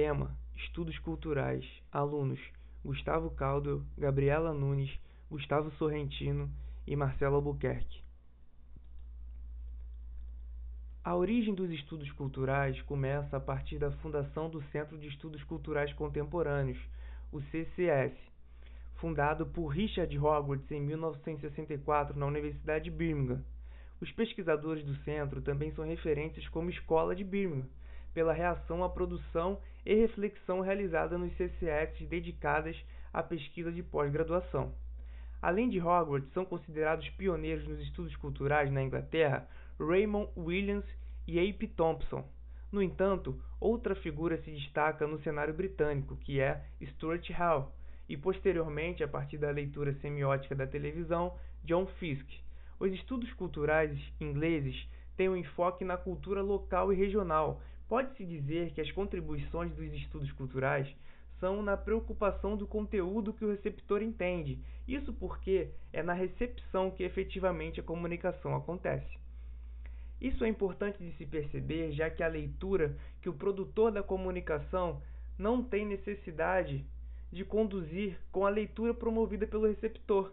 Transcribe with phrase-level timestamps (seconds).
[0.00, 1.62] Tema: Estudos Culturais.
[1.92, 2.40] Alunos:
[2.82, 4.90] Gustavo Caldwell, Gabriela Nunes,
[5.30, 6.50] Gustavo Sorrentino
[6.86, 8.02] e Marcelo Albuquerque.
[11.04, 15.92] A origem dos estudos culturais começa a partir da fundação do Centro de Estudos Culturais
[15.92, 16.78] Contemporâneos,
[17.30, 18.14] o CCS,
[18.94, 23.44] fundado por Richard Roberts em 1964 na Universidade de Birmingham.
[24.00, 27.68] Os pesquisadores do centro também são referentes como Escola de Birmingham,
[28.12, 32.76] pela reação à produção e reflexão realizada nos CCS dedicadas
[33.12, 34.74] à pesquisa de pós-graduação.
[35.42, 39.48] Além de Hogwarts, são considerados pioneiros nos estudos culturais na Inglaterra
[39.78, 40.84] Raymond Williams
[41.26, 41.68] e A.P.
[41.68, 42.28] Thompson.
[42.70, 47.74] No entanto, outra figura se destaca no cenário britânico, que é Stuart Hall,
[48.08, 51.34] e posteriormente, a partir da leitura semiótica da televisão,
[51.64, 52.42] John Fiske.
[52.78, 57.60] Os estudos culturais ingleses têm um enfoque na cultura local e regional.
[57.90, 60.88] Pode-se dizer que as contribuições dos estudos culturais
[61.40, 64.60] são na preocupação do conteúdo que o receptor entende.
[64.86, 69.18] Isso porque é na recepção que efetivamente a comunicação acontece.
[70.20, 75.02] Isso é importante de se perceber, já que a leitura que o produtor da comunicação
[75.36, 76.86] não tem necessidade
[77.32, 80.32] de conduzir com a leitura promovida pelo receptor.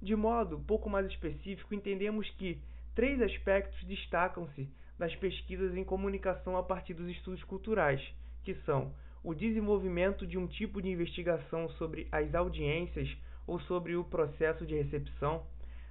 [0.00, 2.62] De modo pouco mais específico, entendemos que
[2.94, 8.00] três aspectos destacam-se das pesquisas em comunicação a partir dos estudos culturais,
[8.42, 13.08] que são o desenvolvimento de um tipo de investigação sobre as audiências
[13.46, 15.44] ou sobre o processo de recepção,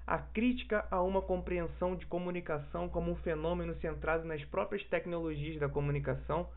[0.07, 5.67] a crítica a uma compreensão de comunicação como um fenômeno centrado nas próprias tecnologias da
[5.67, 6.47] comunicação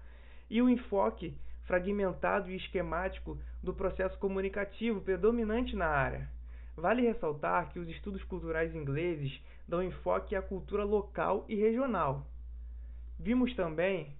[0.50, 6.28] e o enfoque fragmentado e esquemático do processo comunicativo predominante na área.
[6.76, 12.26] Vale ressaltar que os estudos culturais ingleses dão enfoque à cultura local e regional.
[13.18, 14.14] Vimos também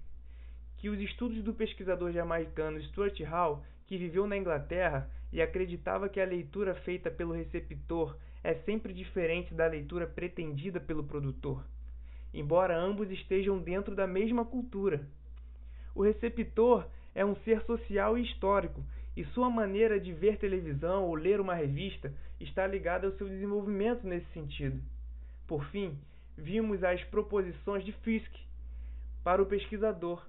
[0.77, 6.19] que os estudos do pesquisador jamaicano Stuart Hall, que viveu na Inglaterra e acreditava que
[6.19, 11.63] a leitura feita pelo receptor é sempre diferente da leitura pretendida pelo produtor,
[12.33, 15.07] embora ambos estejam dentro da mesma cultura.
[15.95, 18.83] O receptor é um ser social e histórico
[19.15, 24.05] e sua maneira de ver televisão ou ler uma revista está ligada ao seu desenvolvimento
[24.05, 24.81] nesse sentido.
[25.47, 25.97] Por fim,
[26.37, 28.48] vimos as proposições de Fiske
[29.29, 30.25] para o pesquisador.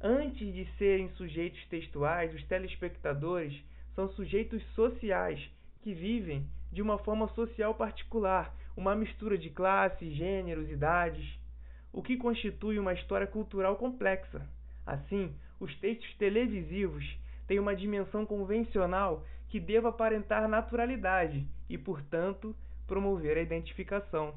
[0.00, 3.52] Antes de serem sujeitos textuais, os telespectadores
[3.96, 5.44] são sujeitos sociais
[5.82, 11.36] que vivem de uma forma social particular, uma mistura de classes, gêneros, idades,
[11.92, 14.48] o que constitui uma história cultural complexa.
[14.86, 17.04] Assim, os textos televisivos
[17.48, 22.54] tem uma dimensão convencional que deva aparentar naturalidade e, portanto,
[22.86, 24.32] promover a identificação.